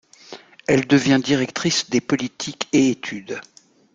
Elle 0.67 0.87
devient 0.87 1.19
directrice 1.23 1.91
des 1.91 2.01
politiques 2.01 2.67
et 2.73 2.89
études. 2.89 3.39